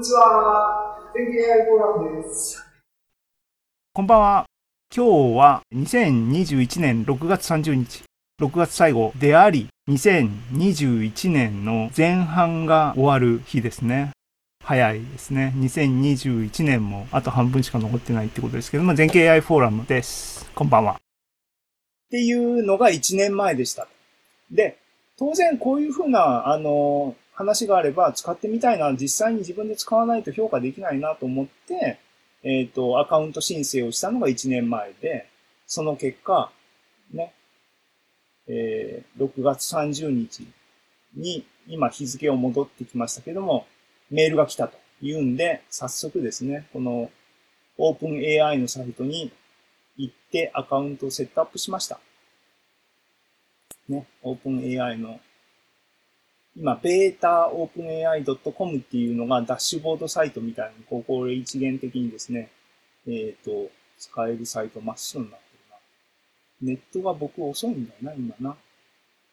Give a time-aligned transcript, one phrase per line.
[0.00, 0.96] にちは。
[1.12, 2.64] 天気 AI フォーラムです。
[3.92, 4.46] こんばんは。
[4.96, 8.04] 今日は2021年6月30日、
[8.40, 14.12] 6月最後であり、2021年の前半が終わる日ですね。
[14.64, 15.52] 早いですね。
[15.58, 20.50] 2021年もあと半分しか残ってないってことですけども、全景 AI フォーラムです。
[20.54, 20.94] こんばんは。
[20.94, 20.96] っ
[22.10, 23.86] ていうのが1年前でした。
[24.50, 24.78] で、
[25.18, 31.98] 当然こういうふうな、あの、話があれば使ってみたいな、実際に自分で使わないと評価できないなと思って、
[32.42, 35.26] えっ、ー、と、アカウント申請をしたのが1年前で、
[35.66, 36.52] その結果、
[37.12, 37.32] ね、
[38.46, 40.46] えー、6月30日
[41.14, 43.66] に今日付を戻ってきましたけども、
[44.10, 47.10] メールが来たというんで、早速ですね、この
[47.78, 49.32] OpenAI のサイトに
[49.96, 52.00] 行ってアカウントをセットアップしました。
[53.88, 55.20] ね、OpenAI の
[56.60, 62.50] 今、ベータオープン AI.com っていうのがダッシュボードサイトみたいに、こ、これ一元的にですね、
[63.06, 66.72] えっ、ー、と、使えるサイト真っ白になってるな。
[66.74, 68.56] ネットが僕遅いんだよな、今な。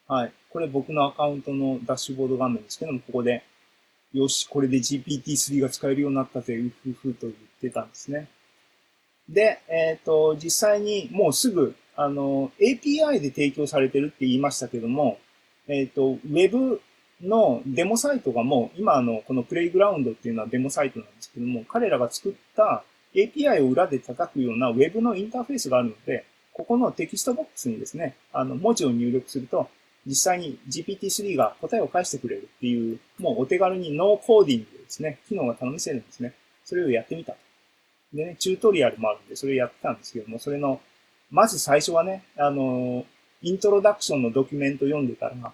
[0.06, 0.32] はい。
[0.48, 3.44] これ僕のアカウントのダッシュボード画面ですけども、ここで、
[4.14, 8.26] よし、これで GPT-3 が使えるようになったぜ、うふふと言ってたんですね。
[9.28, 15.18] で、えっ、ー、と、実際にもうすぐ、あの、API で提供されてるって言いましたけども、
[15.66, 16.80] えっ、ー、と、ウェブ
[17.22, 29.68] のデモサイトがもう、今あの、この playground っていうのはデモサイトなんですけども、彼らが作った API を裏で叩くような Web のインターフェースがあるので、ここのテキストボックスにですね、あの、文字を入力すると、
[30.06, 36.32] 実際に GPT-3 が答えを返してくれるっていう、もうお手軽に no coding ですね、機能が試せるんですね。
[36.64, 37.34] それをやってみた。
[38.12, 40.80] でね、チュートリアルもあるんで、それをやってたんですけども、それの、
[41.30, 43.04] まず最初はね、あの、
[43.42, 45.52] イントロダクションのドキュメント読んでたら、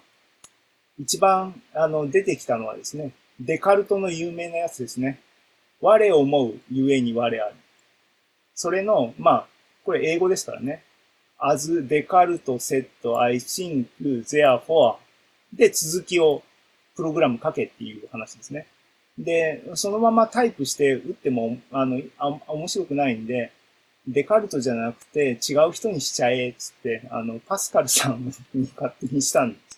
[0.98, 5.20] 一番、あの、出てきたのはですね、デカルトの有名なやつですね。
[5.80, 7.54] 我思うゆえに我ある。
[8.54, 9.46] それの、まあ、
[9.84, 10.82] これ英語ですからね。
[11.38, 12.86] as Descartes said
[13.18, 14.96] I think therefore
[15.52, 16.42] で続きを
[16.96, 18.66] プログラム書けっていう話ですね。
[19.18, 23.52] で、そのままタイプして打っても、あの、あ面白くないんで、
[24.06, 28.24] デカルトじゃなくて違う人にしちゃえっつって、あの、パスカルさん
[28.54, 29.73] に勝手にしたんでそ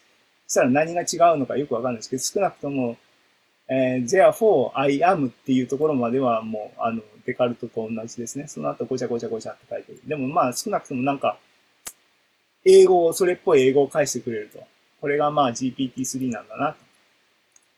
[0.46, 2.96] したら何が違うのかよくわかんないですけど、少なくとも、
[3.68, 8.46] えー、therefore I am っていうところまではもう、あの、デカルトと同じですね。
[8.46, 10.00] その後ごちゃごちゃごちゃって書いてる。
[10.06, 11.38] でもまあ少なくともなんか、
[12.64, 14.62] 英語を、それっぽい英語を返してくれると。
[15.00, 16.78] これがまあ GPT-3 なんだなと。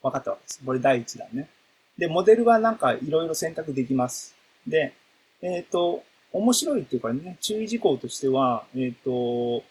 [0.03, 0.61] 分かったわけです。
[0.65, 1.49] これ第一弾ね。
[1.99, 4.35] で、モデルはなんかいろいろ選択できます。
[4.67, 4.93] で、
[5.43, 9.65] えっ、ー、と、面白いっていうかね、注意事項としては、えっ、ー、と、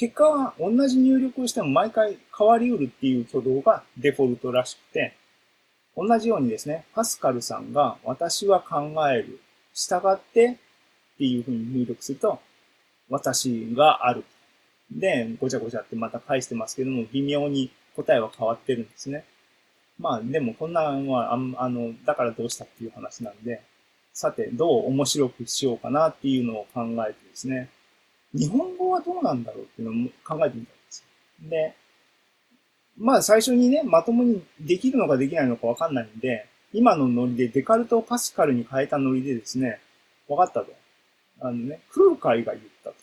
[0.00, 5.14] 結果は同じ入力をしても毎回変わりうるっていう挙動がデフォルトらしくて、
[5.94, 9.38] 同じようにですね、パスカルさんが私は考える、
[9.74, 12.40] 従ってっていうふうに入力すると、
[13.10, 14.24] 私がある。
[14.90, 19.26] で、ごちゃごちゃってまた返してますけども、微妙に答えは変わってるんですね。
[19.98, 23.60] まあでもこんなんは、ああの、だからどうしたっていう話なんで、
[24.14, 27.68] さて、どう面白くしようかなっていうのを考えてですね、
[28.32, 31.50] 日本語はどうなんだろうっていうのを考えてみたんですよ。
[31.50, 31.74] で、
[32.96, 39.80] まあ最初にね、まともにできるのかできないのかわかんないんで、今のノリでデカルトをパスカルに変えたノリでですね、
[40.28, 40.72] わかったと。
[41.40, 42.96] あのね、空海が言ったと。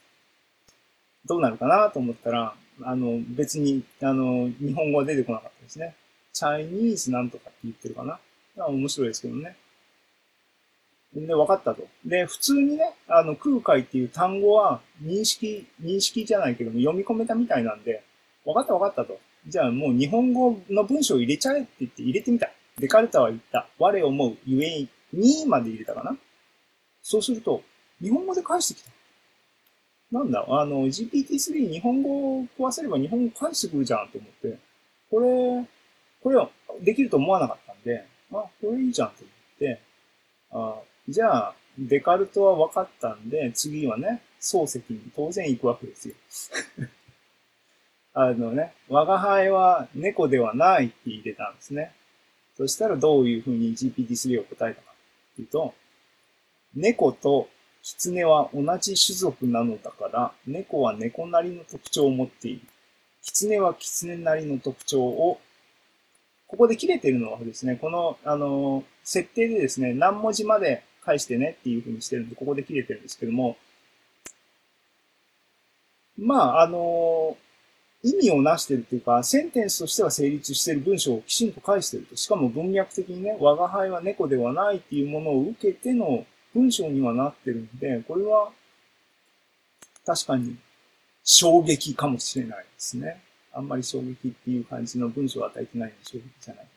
[1.25, 5.95] どうなるかなと思ったら、あの、別に、あの、日本語は出てこなかったですね。
[6.31, 8.19] チャイニーズなんとかって言ってるかな。
[8.67, 9.57] 面白いですけどね。
[11.13, 11.87] で、分かったと。
[12.05, 18.03] で、普通にね、あの、空海っていう単語は認識、認識じゃないけども読み込めたみたいなんで、
[18.45, 19.19] 分かった分かったと。
[19.47, 22.49] じゃあもう日本語の文章を入れちゃえって言って入れてみた。
[22.79, 23.67] デカルタは言った。
[23.79, 26.17] 我思う、ゆえにまで入れたかな。
[27.01, 27.61] そうすると、
[28.01, 28.91] 日本語で返してきた。
[30.11, 34.57] なんだ、あの、GPT-3 日本語を壊せれば日本語返してくるじゃんと思って、
[35.09, 35.65] これ、
[36.21, 36.49] これは
[36.81, 39.81] できると思わなかったんで、あ、これいいじゃんと思って、
[40.51, 40.75] あ
[41.09, 46.15] じゃあ、デカルトは分かったんで、次はね、漱石に当然行くわけですよ。
[48.13, 51.93] あのね、我が輩は猫ではないって言ってたんですね。
[52.57, 54.91] そしたらどういうふうに GPT-3 を答えたか
[55.33, 55.75] っていうと、
[56.75, 57.47] 猫と
[57.83, 62.61] 狐は同じ種族なのだから、猫は猫なりの特徴を持っている。
[63.21, 65.39] 狐は狐なりの特徴を、
[66.47, 73.55] ここで切れてるのはですね、この、あの、設定でですね、何文字まで返してねっていうふうにしてるんで、ここで切れてるんですけども、
[76.17, 77.37] まあ、あの
[78.03, 82.17] 意味をなしてるっていうか、センテンスとしては成立してる文章をきちんと返してると。
[82.17, 88.51] しかも文脈的にね、我が輩は猫ではないっていうものを受けての文章にはなってるんで、これは
[90.05, 90.57] 確かに
[91.23, 93.21] 衝撃かもしれないですね。
[93.53, 96.67] あんまり衝撃っていう感じの文章を与えてないので衝撃じゃない。